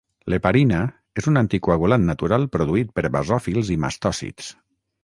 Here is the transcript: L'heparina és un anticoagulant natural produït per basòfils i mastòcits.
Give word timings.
L'heparina 0.33 0.79
és 1.21 1.27
un 1.31 1.37
anticoagulant 1.43 2.09
natural 2.09 2.49
produït 2.57 2.93
per 2.99 3.07
basòfils 3.19 3.73
i 3.79 3.81
mastòcits. 3.87 4.55